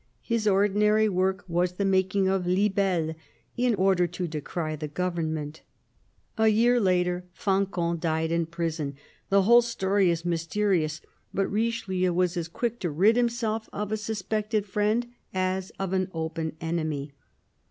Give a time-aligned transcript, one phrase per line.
[0.23, 3.13] His ordinary work was the making of libelles
[3.55, 5.61] in order to decry the government
[6.39, 8.95] "(!).A year later, Fancan died in prison.
[9.29, 11.01] The whole story is mysterfous;
[11.35, 16.09] but Richelieu was as quick to rid himself of a suspected friend as of an
[16.15, 17.11] open enemy.